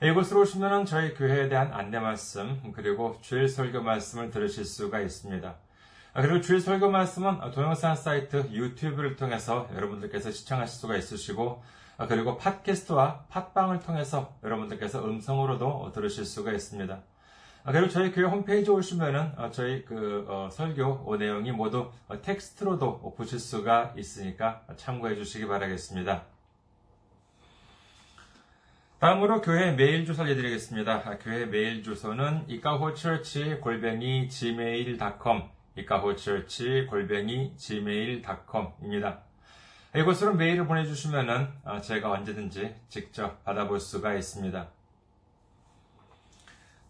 [0.00, 5.56] 이곳으로 오시면 저희 교회에 대한 안내 말씀, 그리고 주일 설교 말씀을 들으실 수가 있습니다.
[6.14, 11.64] 그리고 주일 설교 말씀은 동영상 사이트 유튜브를 통해서 여러분들께서 시청하실 수가 있으시고,
[12.08, 17.00] 그리고 팟캐스트와 팟빵을 통해서 여러분들께서 음성으로도 들으실 수가 있습니다.
[17.66, 21.90] 그리고 저희 교회 홈페이지 오시면은 저희 그 설교 내용이 모두
[22.22, 26.37] 텍스트로도 보실 수가 있으니까 참고해 주시기 바라겠습니다.
[28.98, 31.18] 다음으로 교회 메일 주소 알려드리겠습니다.
[31.18, 35.42] 교회 메일 주소는 이카호처치 골뱅이 gmail.com
[35.76, 39.20] 이카호처치 골뱅이 gmail.com입니다.
[39.94, 41.48] 이곳으로 메일을 보내주시면은
[41.84, 44.68] 제가 언제든지 직접 받아볼 수가 있습니다.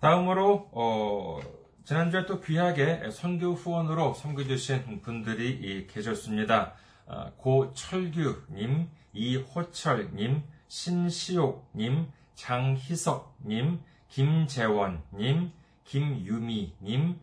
[0.01, 1.41] 다음으로 어,
[1.85, 6.73] 지난주에 또 귀하게 선교 후원으로 섬겨주신 분들이 계셨습니다.
[7.05, 15.53] 어, 고철규님, 이호철님, 신시옥님, 장희석님, 김재원님,
[15.85, 17.21] 김유미님,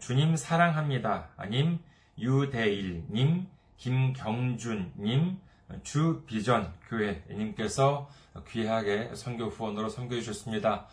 [0.00, 1.28] 주님 사랑합니다.
[1.50, 1.78] 님,
[2.18, 5.38] 유대일님, 김경준님,
[5.82, 8.08] 주비전 교회님께서
[8.48, 10.86] 귀하게 선교 후원으로 섬겨주셨습니다.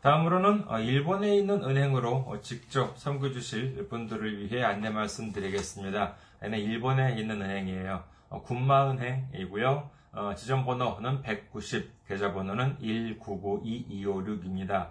[0.00, 6.16] 다음으로는 일본에 있는 은행으로 직접 섬겨주실 분들을 위해 안내 말씀드리겠습니다.
[6.42, 8.02] 일본에 있는 은행이에요.
[8.44, 9.90] 군마은행이고요.
[10.36, 14.90] 지점번호는 190, 계좌번호는 1992256입니다.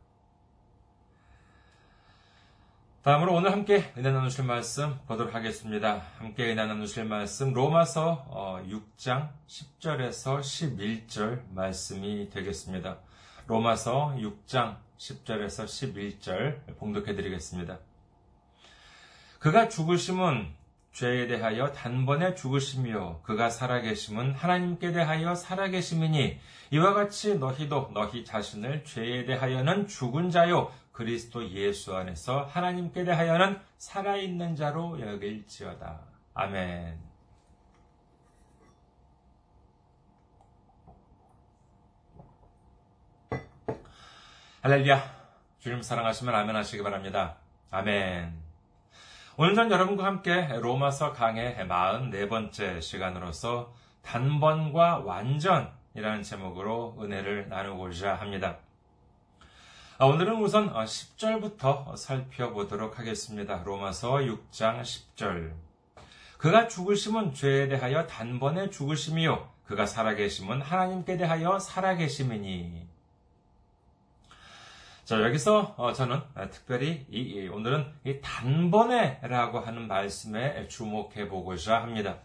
[3.03, 6.03] 다음으로 오늘 함께 은혜 나누실 말씀 보도록 하겠습니다.
[6.19, 12.99] 함께 은혜 나누실 말씀 로마서 6장 10절에서 11절 말씀이 되겠습니다.
[13.47, 17.79] 로마서 6장 10절에서 11절 봉독해 드리겠습니다.
[19.39, 20.53] 그가 죽으심은
[20.93, 26.37] 죄에 대하여 단번에 죽으심이요 그가 살아계심은 하나님께 대하여 살아계심이니
[26.71, 34.55] 이와 같이 너희도 너희 자신을 죄에 대하여는 죽은 자요 그리스도 예수 안에서 하나님께 대하여는 살아있는
[34.55, 35.99] 자로 여길지어다.
[36.35, 36.99] 아멘.
[44.61, 45.01] 할렐루야.
[45.57, 47.37] 주님 사랑하시면 아멘 하시기 바랍니다.
[47.71, 48.39] 아멘.
[49.37, 53.73] 오늘 전 여러분과 함께 로마서 강의 44번째 시간으로서
[54.03, 58.59] 단번과 완전이라는 제목으로 은혜를 나누고자 합니다.
[60.03, 63.61] 오늘은 우선 10절부터 살펴보도록 하겠습니다.
[63.63, 65.53] 로마서 6장 10절.
[66.39, 69.47] 그가 죽으심은 죄에 대하여 단번에 죽으심이요.
[69.63, 72.87] 그가 살아계심은 하나님께 대하여 살아계심이니.
[75.03, 82.17] 자, 여기서 저는 특별히 이, 오늘은 이 단번에라고 하는 말씀에 주목해 보고자 합니다.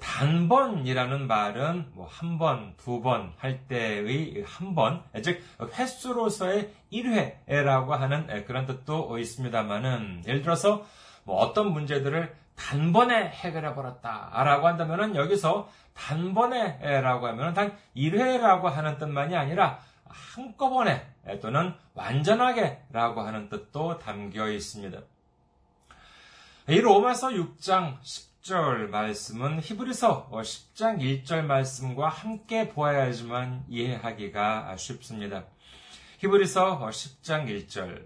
[0.00, 8.44] 단번이라는 말은 뭐 한 번, 두 번 할 때의 한 번, 즉 횟수로서의 1회라고 하는
[8.46, 10.84] 그런 뜻도 있습니다만은 예를 들어서
[11.24, 19.78] 뭐 어떤 문제들을 단번에 해결해 버렸다라고 한다면은 여기서 단번에라고 하면은 단 1회라고 하는 뜻만이 아니라
[20.06, 21.06] 한꺼번에
[21.42, 24.98] 또는 완전하게라고 하는 뜻도 담겨 있습니다.
[26.68, 35.44] 이 로마서 6장 10 10절 말씀은 히브리서 10장 1절 말씀과 함께 보아야지만 이해하기가 쉽습니다.
[36.18, 38.04] 히브리서 10장 1절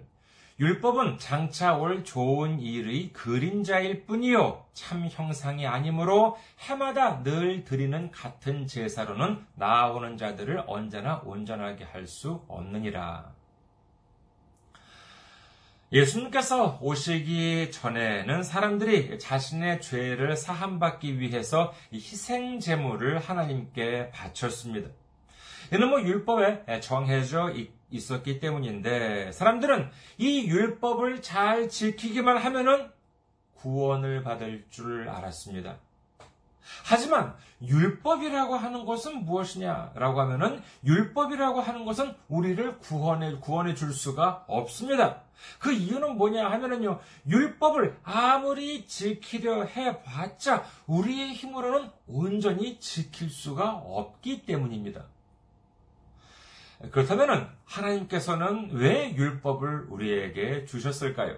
[0.60, 9.44] 율법은 장차 올 좋은 일의 그림자일 뿐이요 참 형상이 아니므로 해마다 늘 드리는 같은 제사로는
[9.56, 13.37] 나아오는 자들을 언제나 온전하게 할 수 없느니라.
[15.90, 24.90] 예수님께서 오시기 전에는 사람들이 자신의 죄를 사함받기 위해서 희생 제물을 하나님께 바쳤습니다.
[25.72, 27.52] 이는 뭐 율법에 정해져
[27.90, 32.90] 있었기 때문인데 사람들은 이 율법을 잘 지키기만 하면은
[33.54, 35.78] 구원을 받을 줄 알았습니다.
[36.84, 45.22] 하지만 율법이라고 하는 것은 무엇이냐라고 하면은 율법이라고 하는 것은 우리를 구원해 구원해 줄 수가 없습니다.
[45.58, 55.06] 그 이유는 뭐냐 하면은요 율법을 아무리 지키려 해봤자 우리의 힘으로는 온전히 지킬 수가 없기 때문입니다.
[56.92, 61.36] 그렇다면 하나님께서는 왜 율법을 우리에게 주셨을까요?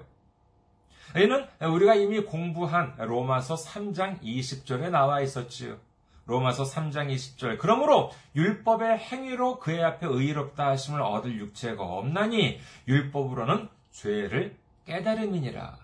[1.17, 5.79] 이는 우리가 이미 공부한 로마서 3장 20절에 나와 있었지요.
[6.27, 7.59] 로마서 3장 20절.
[7.59, 14.57] 그러므로 율법의 행위로 그의 앞에 의롭다 하심을 얻을 육체가 없나니 율법으로는 죄를
[14.87, 15.79] 깨달음이니라.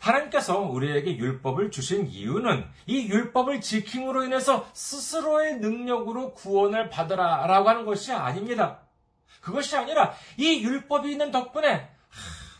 [0.00, 7.84] 하나님께서 우리에게 율법을 주신 이유는 이 율법을 지킴으로 인해서 스스로의 능력으로 구원을 받으라 라고 하는
[7.86, 8.80] 것이 아닙니다.
[9.40, 11.88] 그것이 아니라 이 율법이 있는 덕분에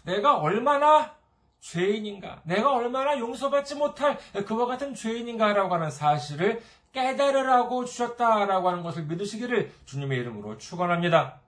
[0.04, 1.14] 내가 얼마나
[1.60, 9.72] 죄인인가, 내가 얼마나 용서받지 못할 그와 같은 죄인인가라고 하는 사실을 깨달으라고 주셨다라고 하는 것을 믿으시기를
[9.86, 11.40] 주님의 이름으로 축원합니다.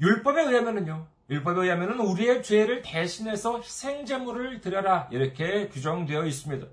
[0.00, 6.66] 율법에 의하면은요, 율법에 의하면은 우리의 죄를 대신해서 희생제물을 드려라 이렇게 규정되어 있습니다.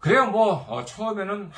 [0.00, 1.50] 그래요, 뭐 어, 처음에는 하,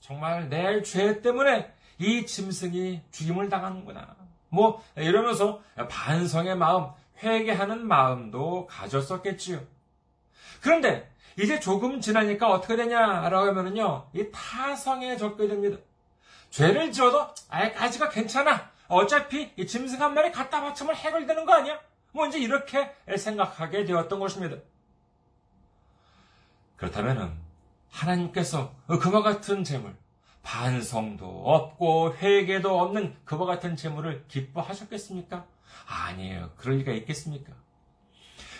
[0.00, 4.16] 정말 내 죄 때문에 이 짐승이 죽임을 당하는구나.
[4.50, 6.86] 뭐 이러면서 반성의 마음,
[7.22, 9.60] 회개하는 마음도 가졌었겠지요.
[10.60, 15.78] 그런데 이제 조금 지나니까 어떻게 되냐라고 하면은요, 이 타성에 적게 됩니다.
[16.50, 18.70] 죄를 지어도 아직까지가 괜찮아.
[18.88, 21.80] 어차피 이 짐승 한 마리 갖다 바치면 해결되는 거 아니야?
[22.12, 24.56] 뭐 이제 이렇게 생각하게 되었던 것입니다.
[26.76, 27.32] 그렇다면은
[27.90, 29.94] 하나님께서 그와 같은 재물,
[30.42, 35.46] 반성도 없고 회개도 없는 그와 같은 재물을 기뻐하셨겠습니까?
[35.86, 36.50] 아니에요.
[36.56, 37.52] 그럴 리가 있겠습니까?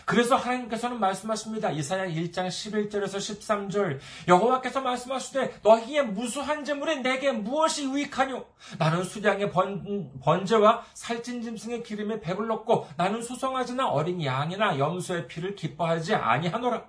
[0.04, 1.70] 그래서 하나님께서는 말씀하십니다.
[1.70, 3.98] 이사야 1장 11절에서 13절
[4.28, 8.44] 여호와께서 말씀하시되 너희의 무수한 재물이 내게 무엇이 유익하뇨?
[8.78, 16.14] 나는 수량의 번, 번제와 살찐 짐승의 기름에 배불렀고 나는 수송아지나 어린 양이나 염소의 피를 기뻐하지
[16.14, 16.84] 아니하노라.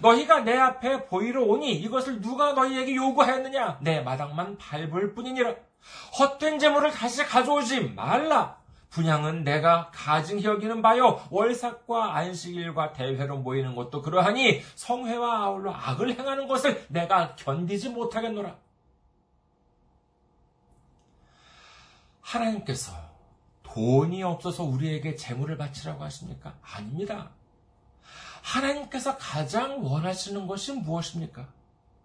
[0.00, 3.78] 너희가 내 앞에 보이러 오니 이것을 누가 너희에게 요구하였느냐?
[3.82, 5.54] 내 마당만 밟을 뿐이니라.
[6.18, 8.57] 헛된 재물을 다시 가져오지 말라.
[8.90, 16.48] 분양은 내가 가증히 여기는 바요 월삭과 안식일과 대회로 모이는 것도 그러하니 성회와 아울러 악을 행하는
[16.48, 18.56] 것을 내가 견디지 못하겠노라.
[22.20, 22.92] 하나님께서
[23.62, 26.54] 돈이 없어서 우리에게 재물을 바치라고 하십니까?
[26.62, 27.30] 아닙니다.
[28.42, 31.46] 하나님께서 가장 원하시는 것이 무엇입니까?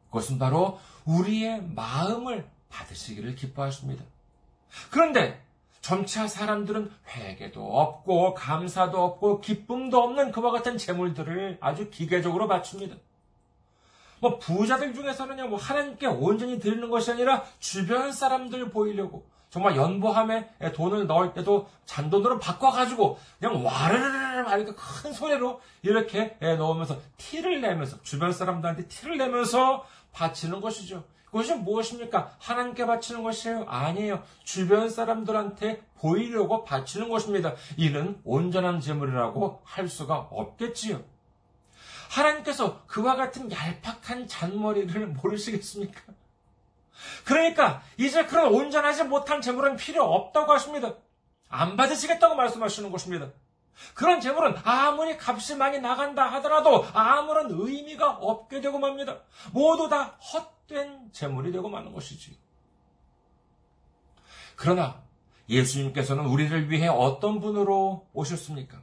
[0.07, 4.03] 그것은 바로 우리의 마음을 받으시기를 기뻐하십니다.
[4.91, 5.42] 그런데
[5.83, 12.95] 점차 사람들은 회개도 없고 감사도 없고 기쁨도 없는 그와 같은 재물들을 아주 기계적으로 바칩니다.
[14.21, 21.05] 뭐 부자들 중에서는요, 뭐 하나님께 온전히 드리는 것이 아니라 주변 사람들 보이려고 정말 연보함에 돈을
[21.05, 28.87] 넣을 때도 잔돈으로 바꿔가지고 그냥 와르르르 이렇게 큰 소리로 이렇게 넣으면서 티를 내면서 주변 사람들한테
[28.87, 31.03] 티를 내면서 바치는 것이죠.
[31.33, 32.35] 그것이 무엇입니까?
[32.37, 33.65] 하나님께 바치는 것이에요?
[33.67, 34.21] 아니에요.
[34.43, 37.55] 주변 사람들한테 보이려고 바치는 것입니다.
[37.75, 41.03] 이는 온전한 제물이라고 할 수가 없겠지요.
[42.11, 46.01] 하나님께서 그와 같은 얄팍한 잔머리를 모르시겠습니까?
[47.25, 50.93] 그러니까 이제 그런 온전하지 못한 제물은 필요 없다고 하십니다.
[51.49, 53.29] 안 받으시겠다고 말씀하시는 것입니다.
[53.95, 59.17] 그런 재물은 아무리 값이 많이 나간다 하더라도 아무런 의미가 없게 되고 맙니다.
[59.51, 62.37] 모두 다 헛 된 재물이 되고 마는 것이지.
[64.55, 65.03] 그러나
[65.49, 68.81] 예수님께서는 우리를 위해 어떤 분으로 오셨습니까?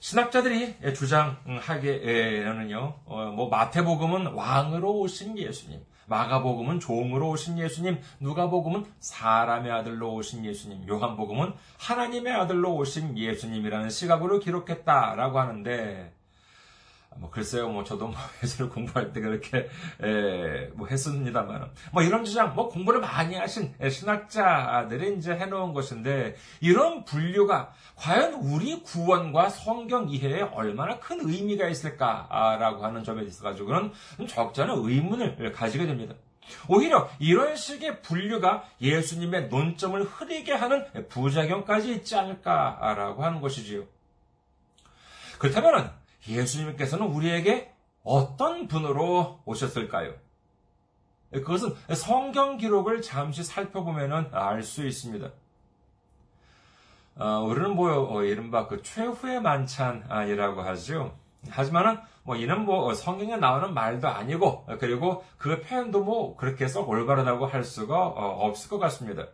[0.00, 10.14] 신학자들이 주장하기에는요, 어, 뭐 마태복음은 왕으로 오신 예수님, 마가복음은 종으로 오신 예수님, 누가복음은 사람의 아들로
[10.14, 16.15] 오신 예수님, 요한복음은 하나님의 아들로 오신 예수님이라는 시각으로 기록했다라고 하는데
[17.18, 19.68] 뭐 글쎄요, 뭐 저도 뭐 예술을 공부할 때 그렇게
[20.02, 27.04] 에, 뭐 했습니다만, 뭐 이런 주장, 뭐 공부를 많이 하신 신학자들이 이제 해놓은 것인데 이런
[27.04, 33.92] 분류가 과연 우리 구원과 성경 이해에 얼마나 큰 의미가 있을까라고 하는 점에 있어 가지고는
[34.28, 36.14] 적지 않은 의문을 가지게 됩니다.
[36.68, 43.84] 오히려 이런 식의 분류가 예수님의 논점을 흐리게 하는 부작용까지 있지 않을까라고 하는 것이지요.
[45.38, 45.92] 그렇다면
[46.28, 50.14] 예수님께서는 우리에게 어떤 분으로 오셨을까요?
[51.32, 55.30] 그것은 성경 기록을 잠시 살펴보면 알 수 있습니다.
[57.18, 61.16] 어, 우리는 뭐, 어, 이른바 그 최후의 만찬이라고 하죠.
[61.48, 67.46] 하지만은, 뭐, 이는 뭐, 성경에 나오는 말도 아니고, 그리고 그 표현도 뭐, 그렇게 썩 올바르다고
[67.46, 69.28] 할 수가 어, 없을 것 같습니다.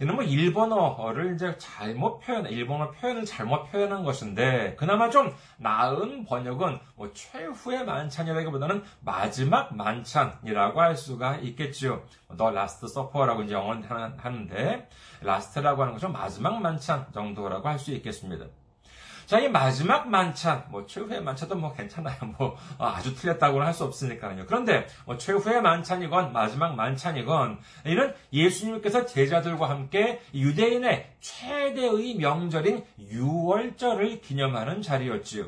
[0.00, 6.80] 이는 뭐 일본어를 이제 잘못 표현, 일본어 표현을 잘못 표현한 것인데, 그나마 좀 나은 번역은
[6.96, 12.02] 뭐 최후의 만찬이라기보다는 마지막 만찬이라고 할 수가 있겠지요.
[12.38, 13.84] The Last Supper라고 이제 영어는
[14.16, 14.88] 하는데,
[15.20, 18.46] last라고 하는 것은 마지막 만찬 정도라고 할 수 있겠습니다.
[19.30, 22.16] 자, 이 마지막 만찬, 뭐, 최후의 만찬도 뭐 괜찮아요.
[22.36, 24.44] 뭐, 어, 아주 틀렸다고는 할 수 없으니까요.
[24.48, 34.82] 그런데, 뭐, 최후의 만찬이건, 마지막 만찬이건, 이는 예수님께서 제자들과 함께 유대인의 최대의 명절인 유월절을 기념하는
[34.82, 35.46] 자리였지요.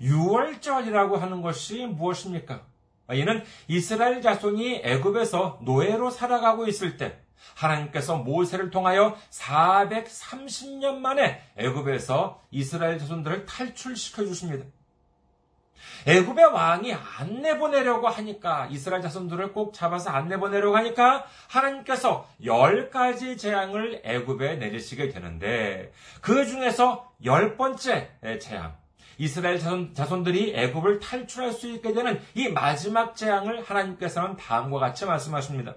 [0.00, 2.62] 유월절이라고 하는 것이 무엇입니까?
[3.12, 7.23] 이는 이스라엘 자손이 애굽에서 노예로 살아가고 있을 때,
[7.54, 14.64] 하나님께서 모세를 통하여 430년 만에 애굽에서 이스라엘 자손들을 탈출시켜 주십니다.
[16.06, 23.36] 애굽의 왕이 안 내보내려고 하니까 이스라엘 자손들을 꼭 잡아서 안 내보내려고 하니까 하나님께서 열 가지
[23.36, 28.10] 재앙을 애굽에 내리시게 되는데 그 중에서 열 번째
[28.40, 28.76] 재앙
[29.16, 35.76] 이스라엘 자손, 들이 애굽을 탈출할 수 있게 되는 이 마지막 재앙을 하나님께서는 다음과 같이 말씀하십니다.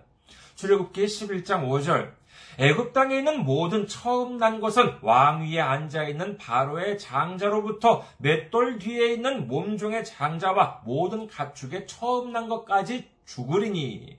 [0.57, 2.11] 출애굽기 11장 5절
[2.57, 9.13] 애굽 땅에 있는 모든 처음 난 것은 왕 위에 앉아 있는 바로의 장자로부터 맷돌 뒤에
[9.13, 14.17] 있는 몸종의 장자와 모든 가축의 처음 난 것까지 죽으리니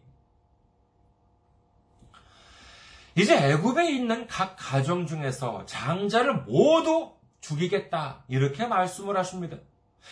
[3.17, 9.57] 이제 애굽에 있는 각 가정 중에서 장자를 모두 죽이겠다 이렇게 말씀을 하십니다.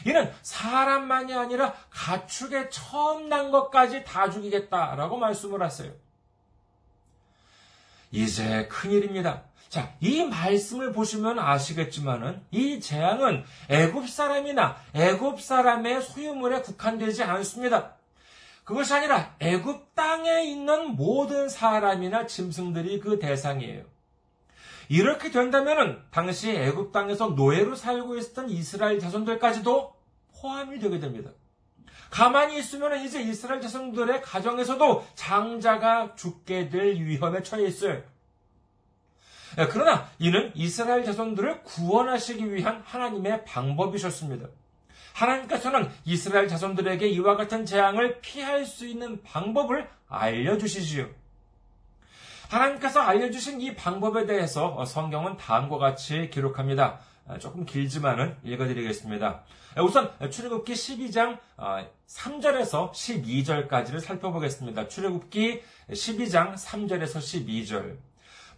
[0.04, 5.92] 이는 사람만이 아니라 가축의 처음 난 것까지 다 죽이겠다라고 말씀을 하세요.
[8.10, 9.44] 이제 큰일입니다.
[9.68, 17.96] 자, 이 말씀을 보시면 아시겠지만은 이 재앙은 애굽 사람이나 애굽 사람의 소유물에 국한되지 않습니다.
[18.64, 23.84] 그것이 아니라 애굽 땅에 있는 모든 사람이나 짐승들이 그 대상이에요.
[24.88, 29.94] 이렇게 된다면은 당시 애굽 땅에서 노예로 살고 있었던 이스라엘 자손들까지도
[30.40, 31.30] 포함이 되게 됩니다.
[32.10, 38.02] 가만히 있으면 이제 이스라엘 자손들의 가정에서도 장자가 죽게 될 위험에 처해 있어요.
[39.58, 44.48] 예, 그러나 이는 이스라엘 자손들을 구원하시기 위한 하나님의 방법이셨습니다.
[45.14, 51.08] 하나님께서는 이스라엘 자손들에게 이와 같은 재앙을 피할 수 있는 방법을 알려주시지요.
[52.50, 57.00] 하나님께서 알려주신 이 방법에 대해서 성경은 다음과 같이 기록합니다.
[57.28, 59.42] 아, 조금 길지만은 읽어드리겠습니다.
[59.83, 61.38] 우선 출애굽기 12장
[62.06, 64.87] 3절에서 어, 12절까지를 살펴보겠습니다.
[64.87, 67.97] 출애굽기 12장 3절에서 12절.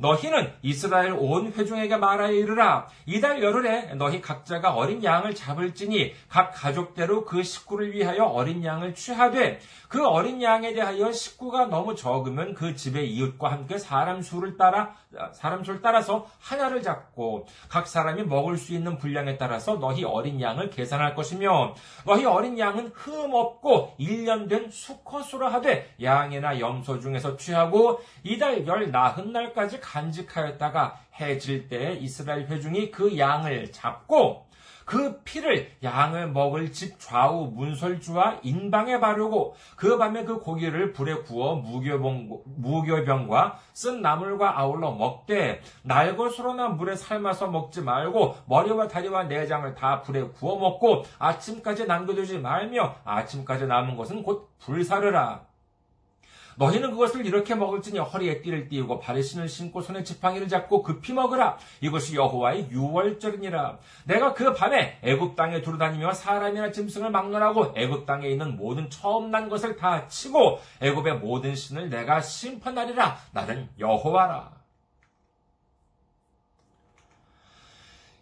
[0.00, 2.88] 너희는 이스라엘 온 회중에게 말하여 이르라.
[3.06, 9.58] 이달 열흘에 너희 각자가 어린 양을 잡을지니 각 가족대로 그 식구를 위하여 어린 양을 취하되
[9.88, 14.94] 그 어린 양에 대하여 식구가 너무 적으면 그 집의 이웃과 함께 사람 수를 따라
[15.32, 20.70] 사람 수를 따라서 하나를 잡고 각 사람이 먹을 수 있는 분량에 따라서 너희 어린 양을
[20.70, 21.74] 계산할 것이며
[22.04, 28.90] 너희 어린 양은 흠 없고 1년 된 수컷으로 하되 양이나 염소 중에서 취하고 이달 열
[28.90, 34.48] 나흔 날까지 간직하였다가 해질 때 이스라엘 회중이 그 양을 잡고
[34.88, 41.56] 그 피를 양을 먹을 집 좌우 문설주와 인방에 바르고 그 밤에 그 고기를 불에 구워
[41.56, 50.00] 무교병, 무교병과 쓴 나물과 아울러 먹되 날것으로나 물에 삶아서 먹지 말고 머리와 다리와 내장을 다
[50.00, 55.47] 불에 구워 먹고 아침까지 남겨두지 말며 아침까지 남은 것은 곧 불사르라.
[56.58, 61.56] 너희는 그것을 이렇게 먹을지니 허리에 띠를 띠우고 발에 신을 신고 손에 지팡이를 잡고 급히 먹으라.
[61.80, 63.78] 이것이 여호와의 유월절이니라.
[64.06, 69.48] 내가 그 밤에 애굽 땅에 두루다니며 사람이나 짐승을 막론하고 애굽 땅에 있는 모든 처음 난
[69.48, 73.16] 것을 다 치고 애굽의 모든 신을 내가 심판하리라.
[73.32, 74.58] 나는 여호와라.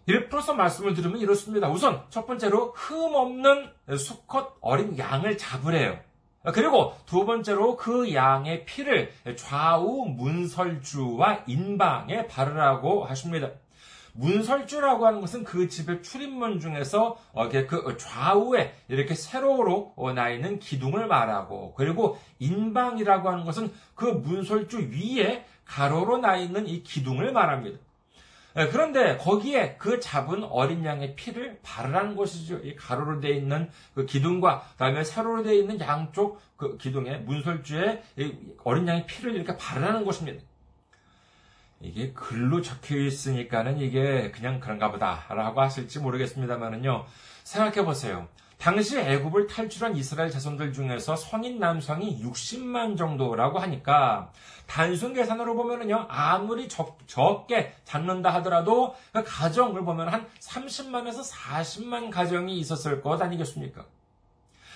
[0.08, 1.68] 이렇게 말씀을 들으면 이렇습니다.
[1.68, 6.05] 우선 첫 번째로 흠 없는 수컷 어린 양을 잡으래요.
[6.52, 13.50] 그리고 두 번째로 그 양의 피를 좌우 문설주와 인방에 바르라고 하십니다.
[14.18, 17.18] 문설주라고 하는 것은 그 집의 출입문 중에서
[17.68, 25.44] 그 좌우에 이렇게 세로로 나 있는 기둥을 말하고 그리고 인방이라고 하는 것은 그 문설주 위에
[25.64, 27.78] 가로로 나 있는 이 기둥을 말합니다.
[28.58, 32.56] 예, 그런데 거기에 그 잡은 어린 양의 피를 바르라는 것이죠.
[32.58, 38.02] 이 가로로 되어 있는 그 기둥과 그다음에 세로로 되어 있는 양쪽 그 기둥에 문설주에
[38.64, 40.42] 어린 양의 피를 이렇게 바르라는 것입니다.
[41.80, 47.04] 이게 글로 적혀 있으니까는 이게 그냥 그런가 보다라고 하실지 모르겠습니다만은요.
[47.44, 48.28] 생각해 보세요.
[48.58, 54.32] 당시 애굽을 탈출한 이스라엘 자손들 중에서 성인 남성이 60만 정도라고 하니까
[54.66, 62.58] 단순 계산으로 보면은요 아무리 적, 적게 잡는다 하더라도 그 가정을 보면 한 30만에서 40만 가정이
[62.58, 63.84] 있었을 것 아니겠습니까?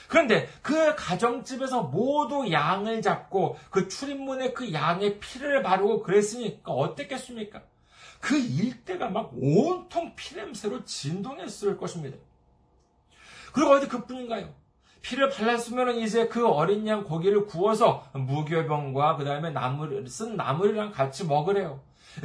[0.08, 7.62] 그런데 그 가정집에서 모두 양을 잡고 그 출입문에 그 양의 피를 바르고 그랬으니까 어땠겠습니까?
[8.20, 12.18] 그 일대가 막 온통 피냄새로 진동했을 것입니다.
[13.52, 14.54] 그리고 어디 그뿐인가요?
[15.02, 21.26] 피를 발랐으면 이제 그 어린 양 고기를 구워서 무교병과 그 다음에 나물, 쓴 나물이랑 같이
[21.26, 21.80] 먹으래요.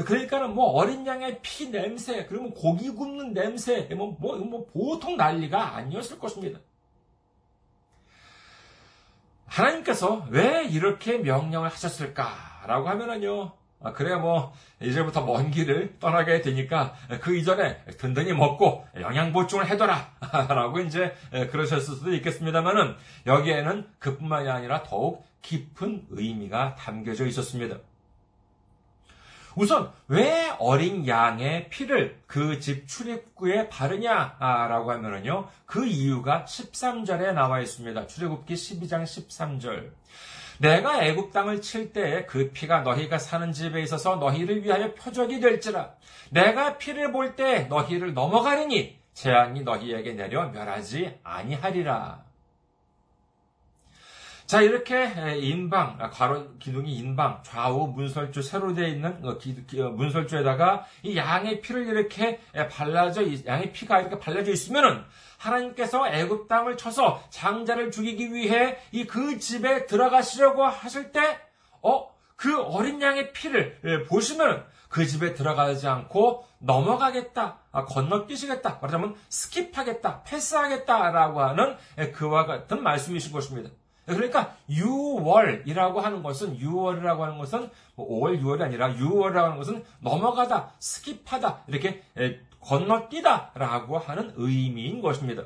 [0.06, 5.76] 그러니까는 뭐 어린 양의 피 냄새, 그리고 고기 굽는 냄새, 뭐, 뭐, 뭐 보통 난리가
[5.76, 6.60] 아니었을 것입니다.
[9.46, 17.36] 하나님께서 왜 이렇게 명령을 하셨을까라고 하면은요, 아, 그래야 뭐, 이제부터 먼 길을 떠나게 되니까 그
[17.36, 20.12] 이전에 든든히 먹고 영양 보충을 해둬라.
[20.50, 21.14] 라고 이제
[21.52, 27.78] 그러셨을 수도 있겠습니다만은 여기에는 그뿐만이 아니라 더욱 깊은 의미가 담겨져 있었습니다.
[29.56, 35.48] 우선 왜 어린 양의 피를 그 집 출입구에 바르냐라고 하면은요.
[35.66, 38.08] 그 이유가 13절에 나와 있습니다.
[38.08, 39.92] 출애굽기 12장 13절.
[40.60, 45.94] 내가 애굽 땅을 칠 때에 그 피가 너희가 사는 집에 있어서 너희를 위하여 표적이 될지라.
[46.32, 52.25] 내가 피를 볼 때 너희를 넘어가리니 재앙이 너희에게 내려 멸하지 아니하리라.
[54.46, 60.86] 자, 이렇게 인방, 아, 가로 기둥이 인방, 좌우 문설주 세로 되어 있는 어, 어, 문설주에다가
[61.02, 65.04] 이 양의 피를 이렇게 발라져, 양의 피가 이렇게 발라져 있으면은
[65.40, 71.40] 하나님께서 애굽 땅을 쳐서 장자를 죽이기 위해 이 그 집에 들어가시려고 하실 때,
[71.82, 79.16] 어, 그 어린 양의 피를 예, 보시면 그 집에 들어가지 않고 넘어가겠다, 아, 건너뛰시겠다, 말하자면
[79.30, 83.70] skip하겠다, 패스하겠다라고 하는 예, 그와 같은 말씀이신 것입니다.
[84.06, 90.74] 그러니까 유월이라고 하는 것은 유월이라고 하는 것은 5월 뭐 6월이 아니라 유월이라고 하는 것은 넘어가다,
[90.80, 95.44] skip하다 이렇게 예, 건너뛰다라고 하는 의미인 것입니다.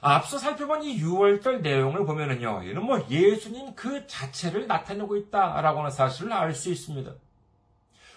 [0.00, 6.32] 앞서 살펴본 이 유월절 내용을 보면은요, 이는 뭐 예수님 그 자체를 나타내고 있다라고 하는 사실을
[6.32, 7.12] 알 수 있습니다.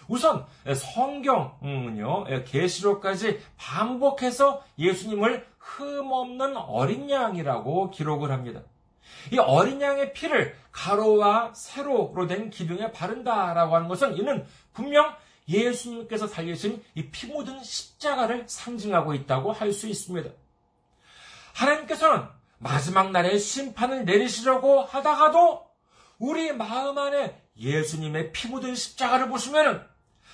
[0.08, 0.44] 우선
[0.74, 8.62] 성경은요, 계시록까지 반복해서 예수님을 흠없는 어린 양이라고 기록을 합니다.
[9.32, 15.14] 이 어린 양의 피를 가로와 세로로 된 기둥에 바른다라고 하는 것은 이는 분명
[15.48, 20.30] 예수님께서 살리신 이 피 묻은 십자가를 상징하고 있다고 할 수 있습니다.
[21.54, 22.26] 하나님께서는
[22.58, 25.66] 마지막 날에 심판을 내리시려고 하다가도
[26.18, 29.86] 우리 마음 안에 예수님의 피 묻은 십자가를 보시면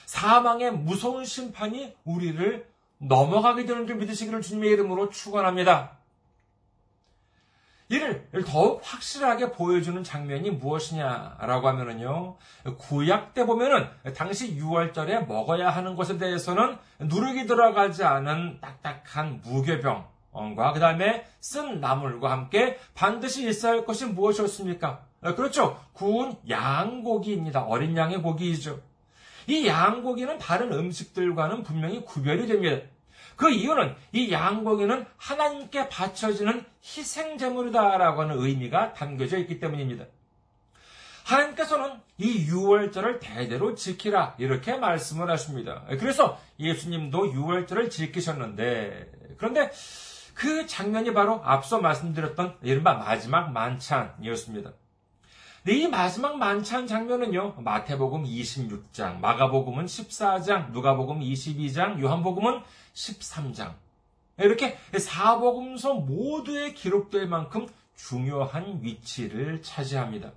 [0.06, 5.98] 사망의 무서운 심판이 우리를 넘어가게 되는 줄 믿으시기를 주님의 이름으로 축원합니다.
[7.90, 12.36] 이를 더욱 확실하게 보여주는 장면이 무엇이냐라고 하면은요,
[12.76, 20.80] 구약 때 보면은 당시 6월절에 먹어야 하는 것에 대해서는 누룩이 들어가지 않은 딱딱한 무교병과 그
[20.80, 25.06] 다음에 쓴 나물과 함께 반드시 있어야 할 것이 무엇이었습니까?
[25.34, 25.80] 그렇죠.
[25.94, 27.62] 구운 양고기입니다.
[27.62, 28.80] 어린 양의 고기이죠.
[29.48, 32.86] 이 양고기는 다른 음식들과는 분명히 구별이 됩니다.
[33.34, 40.04] 그 이유는 이 양고기는 하나님께 바쳐지는 희생제물이다라고 하는 의미가 담겨져 있기 때문입니다.
[41.24, 45.84] 하나님께서는 이 6월절을 대대로 지키라 이렇게 말씀을 하십니다.
[45.98, 49.70] 그래서 예수님도 6월절을 지키셨는데 그런데
[50.34, 54.72] 그 장면이 바로 앞서 말씀드렸던 이른바 마지막 만찬이었습니다.
[55.70, 62.62] 이 마지막 만찬 장면은요, 마태복음 26장, 마가복음은 14장, 누가복음 22장, 요한복음은
[62.94, 63.74] 13장.
[64.38, 70.32] 이렇게 사복음서 모두에 기록될 만큼 중요한 위치를 차지합니다.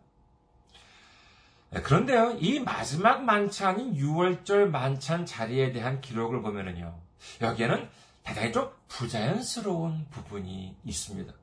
[1.72, 6.94] 그런데요, 이 마지막 만찬인 6월절 만찬 자리에 대한 기록을 보면은요,
[7.40, 7.90] 여기에는
[8.24, 11.41] 대단히 좀 부자연스러운 부분이 있습니다.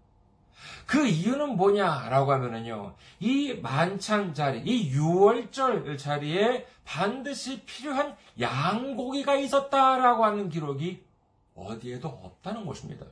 [0.86, 10.48] 그 이유는 뭐냐라고 하면은요, 이 만찬 자리, 이 6월절 자리에 반드시 필요한 양고기가 있었다라고 하는
[10.48, 11.02] 기록이
[11.54, 13.04] 어디에도 없다는 것입니다.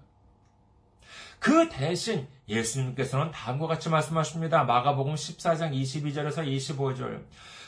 [1.38, 4.64] 그 대신 예수님께서는 다음과 같이 말씀하십니다.
[4.64, 7.24] 마가복음 14장 22절에서 25절.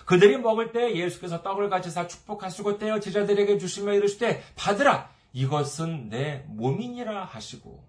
[0.06, 7.24] 그들이 먹을 때 예수께서 떡을 가지사 축복하시고 떼어 제자들에게 주시며 이르시되 받으라 이것은 내 몸이니라
[7.24, 7.87] 하시고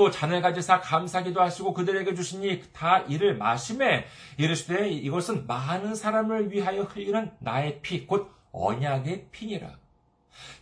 [0.00, 4.06] 또 잔을 가지사 감사기도 하시고 그들에게 주시니 다 이를 마심에
[4.38, 9.76] 이르시되 이것은 많은 사람을 위하여 흘리는 나의 피 곧 언약의 피니라.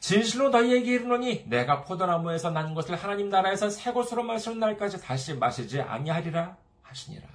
[0.00, 5.80] 진실로 너희에게 이르노니 내가 포도나무에서 난 것을 하나님 나라에서 새 것으로 마시는 날까지 다시 마시지
[5.80, 7.28] 아니하리라 하시니라.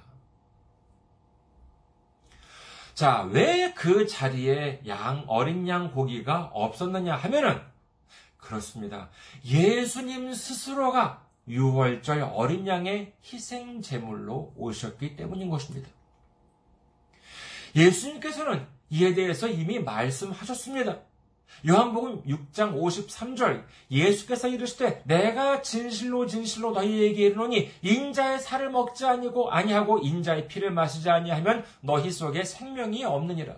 [2.92, 7.62] 자, 왜 그 자리에 양, 어린 양 고기가 없었느냐 하면은,
[8.36, 9.08] 그렇습니다.
[9.42, 15.88] 예수님 스스로가 6월절 어린 양의 희생 제물로 오셨기 때문인 것입니다.
[17.76, 21.00] 예수님께서는 이에 대해서 이미 말씀하셨습니다.
[21.66, 29.98] 요한복음 6장 53절 예수께서 이르시되 내가 진실로 진실로 너희에게 이르노니 인자의 살을 먹지 아니고 아니하고
[29.98, 33.56] 인자의 피를 마시지 아니하면 너희 속에 생명이 없느니라.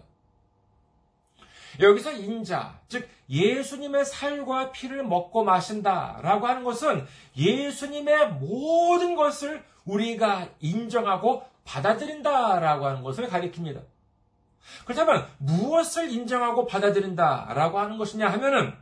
[1.80, 11.44] 여기서 인자, 즉 예수님의 살과 피를 먹고 마신다라고 하는 것은 예수님의 모든 것을 우리가 인정하고
[11.64, 13.82] 받아들인다라고 하는 것을 가리킵니다.
[14.84, 18.74] 그렇다면 무엇을 인정하고 받아들인다라고 하는 것이냐 하면은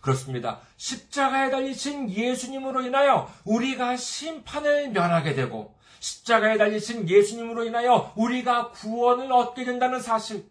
[0.00, 0.60] 그렇습니다.
[0.76, 9.64] 십자가에 달리신 예수님으로 인하여 우리가 심판을 면하게 되고 십자가에 달리신 예수님으로 인하여 우리가 구원을 얻게
[9.64, 10.48] 된다는 사실.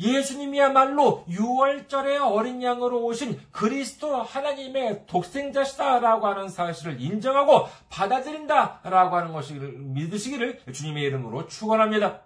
[0.00, 10.62] 예수님이야말로 6월절의 어린 양으로 오신 그리스도 하나님의 독생자시다라고 하는 사실을 인정하고 받아들인다라고 하는 것을 믿으시기를
[10.72, 12.22] 주님의 이름으로 축원합니다.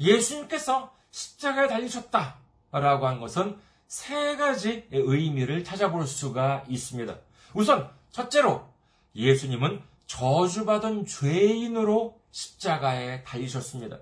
[0.00, 7.14] 예수님께서 십자가에 달리셨다라고 하는 것은 세 가지 의미를 찾아볼 수가 있습니다.
[7.54, 8.66] 우선 첫째로
[9.14, 13.98] 예수님은 저주받은 죄인으로 십자가에 달리셨습니다.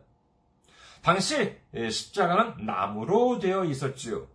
[1.05, 4.27] 당시 십자가는 나무로 되어 있었지요.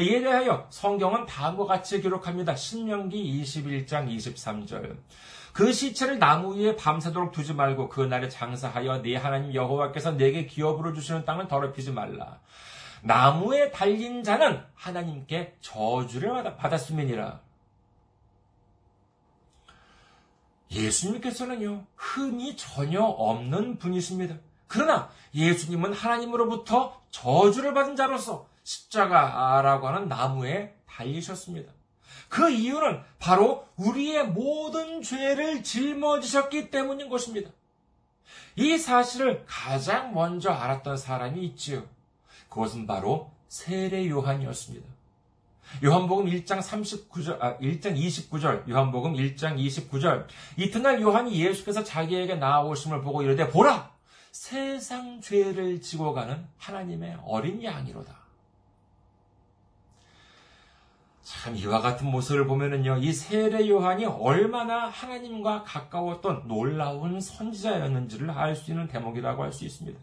[0.00, 2.56] 이에 대하여 성경은 다음과 같이 기록합니다.
[2.56, 4.96] 신명기 21장 23절.
[5.52, 10.94] 그 시체를 나무 위에 밤새도록 두지 말고 그 날에 장사하여 네 하나님 여호와께서 내게 기업으로
[10.94, 12.40] 주시는 땅을 더럽히지 말라.
[13.02, 17.40] 나무에 달린 자는 하나님께 저주를 받았음이니라.
[20.72, 24.34] 예수님께서는요, 흔히 전혀 없는 분이십니다.
[24.66, 31.72] 그러나 예수님은 하나님으로부터 저주를 받은 자로서 십자가라고 하는 나무에 달리셨습니다.
[32.28, 37.50] 그 이유는 바로 우리의 모든 죄를 짊어지셨기 때문인 것입니다.
[38.56, 41.84] 이 사실을 가장 먼저 알았던 사람이 있지요.
[42.48, 44.86] 그것은 바로 세례 요한이었습니다.
[45.84, 50.26] 요한복음 1장 39절, 아, 1장 29절, 요한복음 1장 29절.
[50.56, 53.95] 이튿날 요한이 예수께서 자기에게 나아오심을 보고 이르되, 보라!
[54.36, 58.14] 세상 죄를 지고 가는 하나님의 어린 양이로다.
[61.22, 68.70] 참 이와 같은 모습을 보면은요, 이 세례 요한이 얼마나 하나님과 가까웠던 놀라운 선지자였는지를 알 수
[68.70, 69.98] 있는 대목이라고 할 수 있습니다.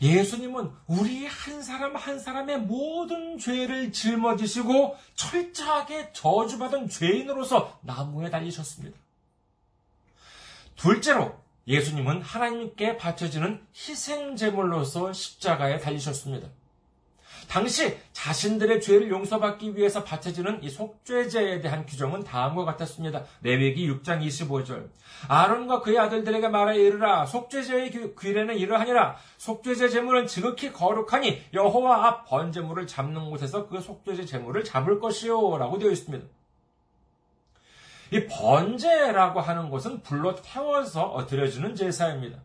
[0.00, 8.96] 예수님은 우리 한 사람 한 사람의 모든 죄를 짊어지시고 철저하게 저주받은 죄인으로서 나무에 달리셨습니다.
[10.76, 16.48] 둘째로 예수님은 하나님께 바쳐지는 희생 제물로서 십자가에 달리셨습니다.
[17.46, 23.24] 당시 자신들의 죄를 용서받기 위해서 바쳐지는 이 속죄제에 대한 규정은 다음과 같았습니다.
[23.42, 24.88] 레위기 6장 25절.
[25.28, 32.86] 아론과 그의 아들들에게 말하여 이르라 속죄제의 귀례는 이러하니라 속죄제 제물은 지극히 거룩하니 여호와 앞 번제물을
[32.86, 36.26] 잡는 곳에서 그 속죄제 제물을 잡을 것이요라고 되어 있습니다.
[38.10, 42.38] 이 번제라고 하는 것은 불로 태워서 드려주는 제사입니다.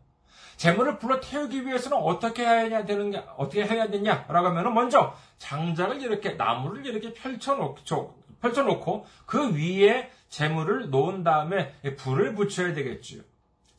[0.57, 6.31] 재물을 불러 태우기 위해서는 어떻게 해야 되는 게 어떻게 해야 되냐라고 하면은 먼저 장작을 이렇게
[6.31, 13.21] 나무를 이렇게 펼쳐놓고 펼쳐놓고 그 위에 재물을 놓은 다음에 불을 붙여야 되겠지요.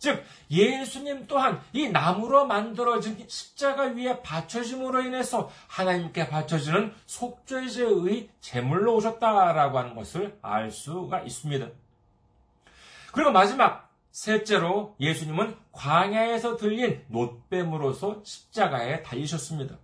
[0.04, 9.78] 즉 예수님 또한 이 나무로 만들어진 십자가 위에 받쳐짐으로 인해서 하나님께 바쳐지는 속죄제의 제물로 오셨다라고
[9.78, 11.68] 하는 것을 알 수가 있습니다.
[13.12, 19.78] 그리고 마지막 셋째로 예수님은 광야에서 들린 노뱀으로서 십자가에 달리셨습니다.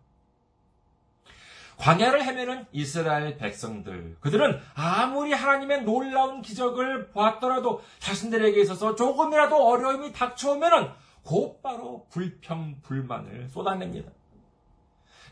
[1.80, 4.16] 광야를 헤매는 이스라엘 백성들.
[4.20, 10.88] 그들은 아무리 하나님의 놀라운 기적을 보았더라도 자신들에게 있어서 조금이라도 어려움이 닥쳐오면은
[11.22, 14.10] 곧바로 불평, 불만을 쏟아냅니다.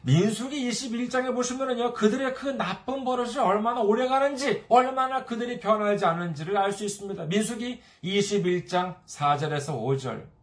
[0.02, 6.72] 민수기 21장에 보시면은요, 그들의 그 나쁜 버릇이 얼마나 오래 가는지, 얼마나 그들이 변하지 않은지를 알
[6.72, 7.24] 수 있습니다.
[7.24, 10.37] 민수기 21장 4절에서 5절.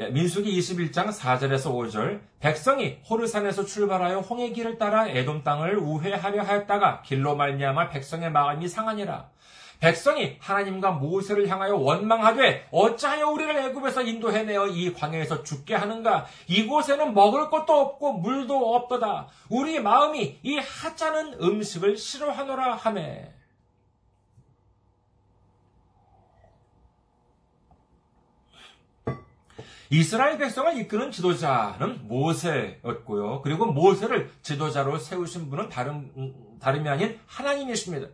[0.00, 7.02] 예, 민수기 21장 4절에서 5절 백성이 호르산에서 출발하여 홍해 길을 따라 에돔 땅을 우회하려 하였다가
[7.02, 9.28] 길로 말미암아 백성의 마음이 상하니라.
[9.80, 16.26] 백성이 하나님과 모세를 향하여 원망하되 어찌하여 우리를 애굽에서 인도해내어 이 광야에서 죽게 하는가?
[16.46, 19.26] 이곳에는 먹을 것도 없고 물도 없도다.
[19.48, 23.32] 우리 마음이 이 하찮은 음식을 싫어하노라 하매
[29.90, 33.42] 이스라엘 백성을 이끄는 지도자는 모세였고요.
[33.42, 38.08] 그리고 모세를 지도자로 세우신 분은 다름, 다름이 아닌 하나님이십니다.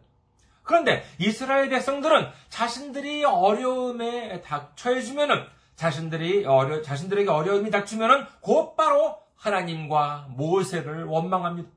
[0.62, 5.44] 그런데 이스라엘 백성들은 자신들이 어려움에 닥쳐해주면은
[5.76, 11.68] 자신들이 어려, 자신들에게 어려움이 닥치면은 곧바로 하나님과 모세를 원망합니다.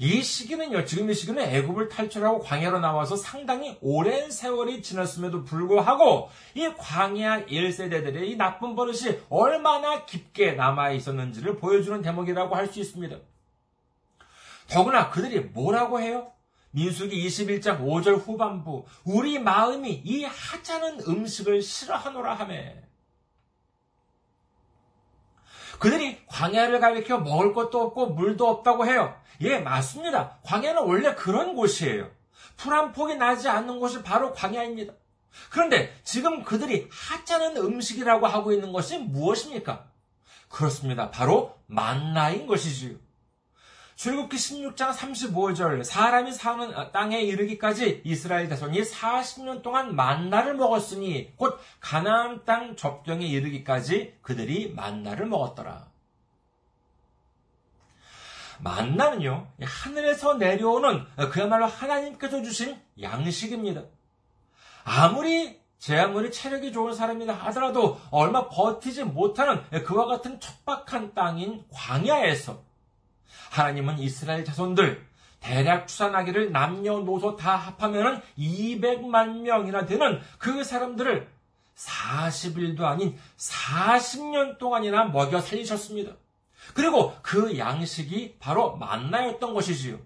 [0.00, 6.68] 이 시기는요, 지금 이 시기는 애굽을 탈출하고 광야로 나와서 상당히 오랜 세월이 지났음에도 불구하고 이
[6.76, 13.16] 광야 1세대들의 이 나쁜 버릇이 얼마나 깊게 남아 있었는지를 보여주는 대목이라고 할 수 있습니다.
[14.68, 16.32] 더구나 그들이 뭐라고 해요?
[16.72, 22.76] 민수기 21장 5절 후반부 우리 마음이 이 하찮은 음식을 싫어하노라 하매
[25.78, 29.14] 그들이 광야를 가리켜 먹을 것도 없고 물도 없다고 해요.
[29.40, 30.38] 예, 맞습니다.
[30.42, 32.10] 광야는 원래 그런 곳이에요.
[32.56, 34.92] 풀 한 폭이 나지 않는 곳이 바로 광야입니다.
[35.50, 39.86] 그런데 지금 그들이 하찮은 음식이라고 하고 있는 것이 무엇입니까?
[40.48, 41.10] 그렇습니다.
[41.10, 42.96] 바로 만나인 것이지요.
[43.98, 52.44] 출국기 16장 35절 사람이 사는 땅에 이르기까지 이스라엘 자손이 40년 동안 만나를 먹었으니 곧 가나안
[52.44, 55.88] 땅 접경에 이르기까지 그들이 만나를 먹었더라.
[58.60, 63.82] 만나는요, 하늘에서 내려오는 그야말로 하나님께서 주신 양식입니다.
[64.84, 72.67] 아무리 제 아무리 체력이 좋은 사람이라 하더라도 얼마 버티지 못하는 그와 같은 척박한 땅인 광야에서
[73.50, 75.06] 하나님은 이스라엘 자손들
[75.40, 81.28] 대략 추산하기를 남녀노소 다 합하면 200만 명이나 되는 그 사람들을
[81.76, 86.12] 40일도 아닌 40년 동안이나 먹여 살리셨습니다.
[86.74, 89.98] 그리고 그 양식이 바로 만나였던 것이지요.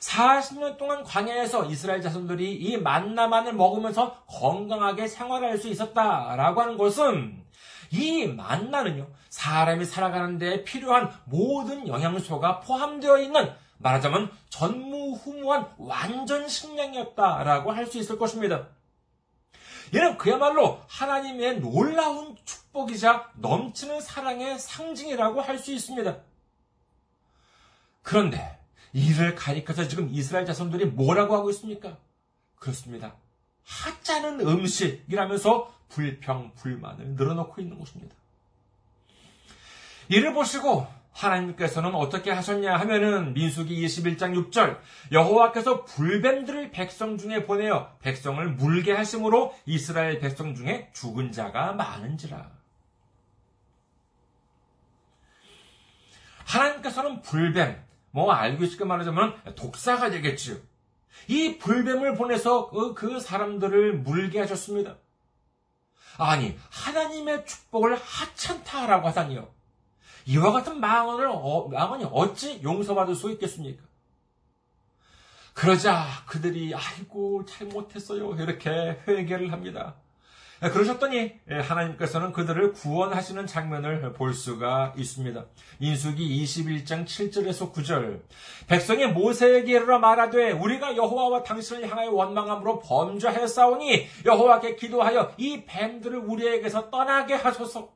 [0.00, 7.41] 40년 동안 광야에서 이스라엘 자손들이 이 만나만을 먹으면서 건강하게 생활할 수 있었다라고 하는 것은
[7.92, 17.86] 이 만나는요, 사람이 살아가는 데 필요한 모든 영양소가 포함되어 있는 말하자면 전무후무한 완전 식량이었다라고 할
[17.86, 18.68] 수 있을 것입니다.
[19.92, 26.16] 이는 그야말로 하나님의 놀라운 축복이자 넘치는 사랑의 상징이라고 할 수 있습니다.
[28.02, 28.58] 그런데
[28.94, 31.98] 이를 가리켜서 지금 이스라엘 자손들이 뭐라고 하고 있습니까?
[32.56, 33.14] 그렇습니다.
[33.64, 38.14] 하찮은 음식이라면서 불평, 불만을 늘어놓고 있는 것입니다.
[40.08, 44.78] 이를 보시고 하나님께서는 어떻게 하셨냐 하면은 민수기 21장 6절
[45.12, 52.50] 여호와께서 불뱀들을 백성 중에 보내어 백성을 물게 하심으로 이스라엘 백성 중에 죽은 자가 많은지라.
[56.46, 60.56] 하나님께서는 불뱀, 뭐 알고 싶게 말하자면 독사가 되겠지요.
[61.28, 64.96] 이 불뱀을 보내서 그, 그 사람들을 물게 하셨습니다.
[66.18, 69.48] 아니, 하나님의 축복을 하찮다라고 하다니요.
[70.26, 73.82] 이와 같은 망언을, 어, 망언이 어찌 용서받을 수 있겠습니까?
[75.54, 78.70] 그러자 그들이 아이고 잘못했어요 이렇게
[79.06, 79.94] 회개를 합니다.
[80.64, 85.44] 예, 그러셨더니 예, 하나님께서는 그들을 구원하시는 장면을 볼 수가 있습니다.
[85.80, 88.20] 인수기 21장 7절에서 9절
[88.68, 96.90] 백성이 모세에게 이르러 말하되 우리가 여호와와 당신을 향하여 원망함으로 범죄하였사오니 여호와께 기도하여 이 뱀들을 우리에게서
[96.90, 97.90] 떠나게 하소서.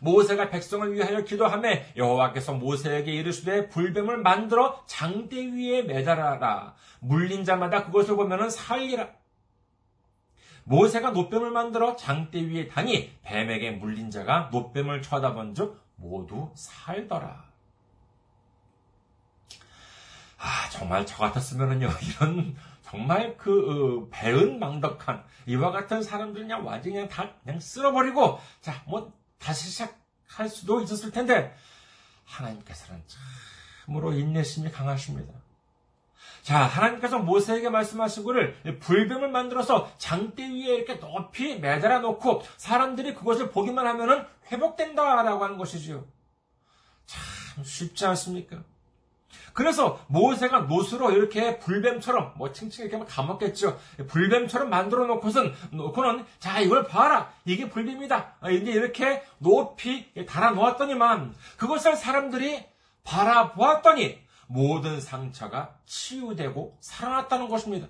[0.00, 8.16] 모세가 백성을 위하여 기도하며 여호와께서 모세에게 이르시되 불뱀을 만들어 장대 위에 매달아라 물린 자마다 그것을
[8.16, 9.19] 보면은 살리라
[10.70, 17.44] 모세가 노뱀을 만들어 장대 위에 다니 뱀에게 물린 자가 노뱀을 쳐다본 즉 모두 살더라.
[20.38, 27.08] 아, 정말 저 같았으면은요, 이런, 정말 그, 어, 배은 망덕한, 이와 같은 사람들 그냥 그냥
[27.08, 31.52] 다 그냥 쓸어버리고, 자, 뭐, 다시 시작할 수도 있었을 텐데,
[32.24, 33.02] 하나님께서는
[33.84, 35.34] 참으로 인내심이 강하십니다.
[36.42, 43.86] 자, 하나님께서 모세에게 말씀하시고를 불뱀을 만들어서 장대 위에 이렇게 높이 매달아 놓고 사람들이 그것을 보기만
[43.86, 46.04] 하면은 회복된다라고 하는 것이지요.
[47.06, 48.62] 참 쉽지 않습니까?
[49.52, 53.78] 그래서 모세가 노스로 이렇게 불뱀처럼 뭐 칭칭 이렇게 감았겠죠.
[54.06, 58.36] 불뱀처럼 만들어 놓고선 놓고는 자 이걸 봐라 이게 불뱀이다.
[58.52, 62.64] 이제 이렇게 높이 달아 놓았더니만 그것을 사람들이
[63.04, 67.86] 바라보았더니 모든 상처가 치유되고 살아났다는 것입니다.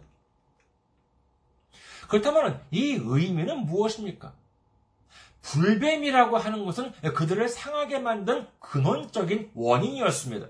[2.09, 4.35] 그렇다면 이 의미는 무엇입니까?
[5.41, 10.49] 불뱀이라고 하는 것은 그들을 상하게 만든 근원적인 원인이었습니다.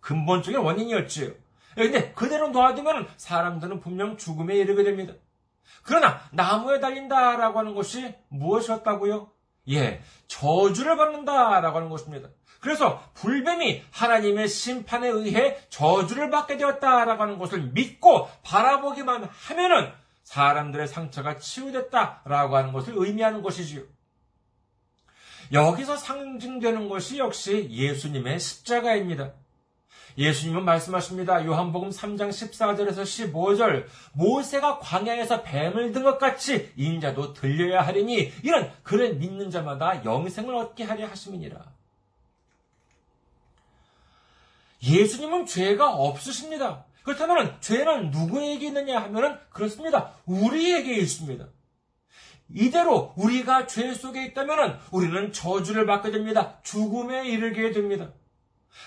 [0.00, 1.32] 근본적인 원인이었지요.
[1.74, 5.14] 근데 그대로 놔두면 사람들은 분명 죽음에 이르게 됩니다.
[5.82, 9.30] 그러나 나무에 달린다라고 하는 것이 무엇이었다고요?
[9.70, 12.28] 예, 저주를 받는다라고 하는 것입니다.
[12.60, 19.92] 그래서 불뱀이 하나님의 심판에 의해 저주를 받게 되었다라고 하는 것을 믿고 바라보기만 하면은
[20.24, 23.82] 사람들의 상처가 치유됐다라고 하는 것을 의미하는 것이지요.
[25.52, 29.32] 여기서 상징되는 것이 역시 예수님의 십자가입니다.
[30.18, 31.44] 예수님은 말씀하십니다.
[31.46, 39.14] 요한복음 3장 14절에서 15절 모세가 광야에서 뱀을 든 것 같이 인자도 들려야 하리니 이런 그를
[39.14, 41.79] 믿는 자마다 영생을 얻게 하려 하심이니라.
[44.82, 46.84] 예수님은 죄가 없으십니다.
[47.02, 50.12] 그렇다면 죄는 누구에게 있느냐 하면은 그렇습니다.
[50.26, 51.46] 우리에게 있습니다.
[52.54, 56.58] 이대로 우리가 죄 속에 있다면 우리는 저주를 받게 됩니다.
[56.62, 58.10] 죽음에 이르게 됩니다.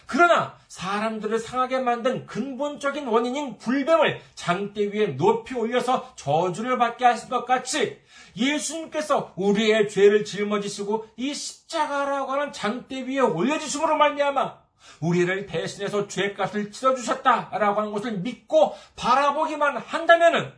[0.06, 7.46] 그러나 사람들을 상하게 만든 근본적인 원인인 불뱀을 장대 위에 높이 올려서 저주를 받게 하신 것
[7.46, 8.00] 같이
[8.36, 14.63] 예수님께서 우리의 죄를 짊어지시고 이 십자가라고 하는 장대 위에 올려주심으로 말미암아
[15.00, 20.52] 우리를 대신해서 죄값을 치러주셨다라고 하는 것을 믿고 바라보기만 한다면은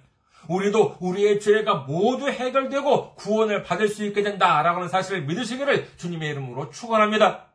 [0.48, 6.70] 우리도 우리의 죄가 모두 해결되고 구원을 받을 수 있게 된다라고 하는 사실을 믿으시기를 주님의 이름으로
[6.70, 7.48] 축원합니다.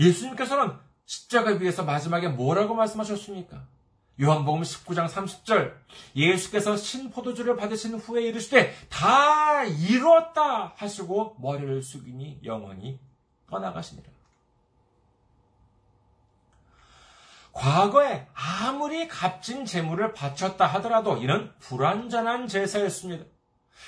[0.00, 0.72] 예수님께서는
[1.06, 3.66] 십자가 위에서 마지막에 뭐라고 말씀하셨습니까?
[4.20, 5.74] 요한복음 19장 30절
[6.16, 12.98] 예수께서 신포도주를 받으신 후에 이르시되 다 이루었다 하시고 머리를 숙이니 영원히
[13.50, 14.08] 떠나가시니라.
[17.52, 23.24] 과거에 아무리 값진 재물을 바쳤다 하더라도 이는 불완전한 제사였습니다.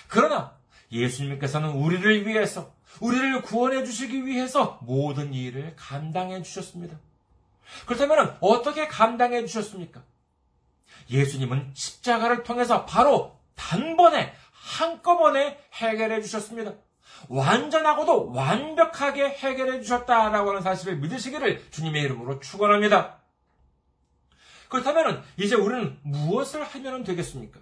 [0.08, 0.56] 그러나
[0.90, 6.98] 예수님께서는 우리를 위해서 우리를 구원해 주시기 위해서 모든 일을 감당해 주셨습니다.
[7.86, 10.02] 그렇다면 어떻게 감당해 주셨습니까?
[11.08, 16.72] 예수님은 십자가를 통해서 바로 단번에 한꺼번에 해결해 주셨습니다.
[17.28, 23.20] 완전하고도 완벽하게 해결해 주셨다라고 하는 사실을 믿으시기를 주님의 이름으로 축원합니다.
[24.68, 27.60] 그렇다면 이제 우리는 무엇을 하면 되겠습니까?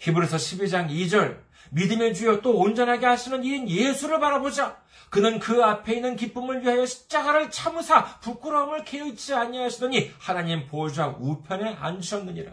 [0.00, 4.80] 히브리서 12장 2절 믿음의 주여 또 온전하게 하시는 이인 예수를 바라보자.
[5.10, 12.52] 그는 그 앞에 있는 기쁨을 위하여 십자가를 참으사 부끄러움을 개의치 아니하시더니 하나님 보좌 우편에 앉으셨느니라.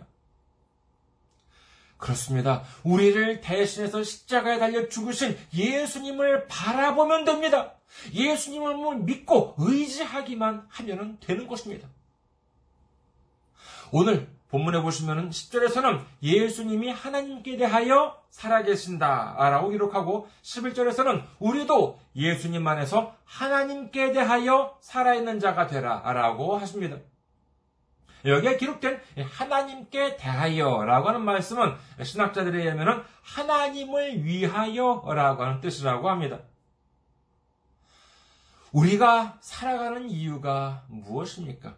[2.05, 2.61] 그렇습니다.
[2.83, 7.73] 우리를 대신해서 십자가에 달려 죽으신 예수님을 바라보면 됩니다.
[8.13, 11.87] 예수님을 믿고 의지하기만 하면 되는 것입니다.
[13.91, 24.11] 오늘 본문에 보시면 10절에서는 예수님이 하나님께 대하여 살아계신다 라고 기록하고 11절에서는 우리도 예수님 안에서 하나님께
[24.11, 26.97] 대하여 살아있는 자가 되라 라고 하십니다.
[28.25, 36.39] 여기에 기록된 하나님께 대하여라고 하는 말씀은 신학자들에 의하면 하나님을 위하여라고 하는 뜻이라고 합니다.
[38.71, 41.75] 우리가 살아가는 이유가 무엇입니까?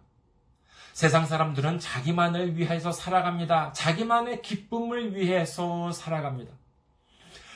[0.93, 3.71] 세상 사람들은 자기만을 위해서 살아갑니다.
[3.73, 6.51] 자기만의 기쁨을 위해서 살아갑니다.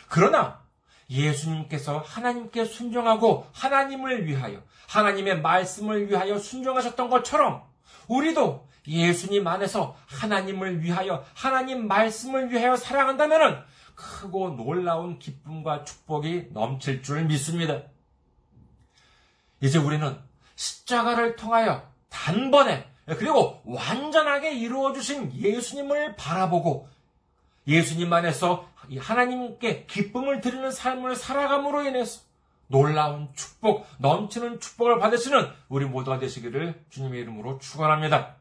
[0.10, 0.62] 그러나
[1.10, 7.63] 예수님께서 하나님께 순종하고 하나님을 위하여 하나님의 말씀을 위하여 순종하셨던 것처럼
[8.08, 13.63] 우리도 예수님 안에서 하나님을 위하여 하나님 말씀을 위하여 사랑한다면
[13.96, 17.82] 크고 놀라운 기쁨과 축복이 넘칠 줄 믿습니다.
[19.62, 20.17] 이제 우리는
[20.56, 26.88] 십자가를 통하여 단번에 그리고 완전하게 이루어 주신 예수님을 바라보고
[27.67, 28.67] 예수님 안에서
[29.00, 32.21] 하나님께 기쁨을 드리는 삶을 살아감으로 인해서
[32.67, 38.40] 놀라운 축복, 넘치는 축복을 받으시는 우리 모두가 되시기를 주님의 이름으로 축원합니다.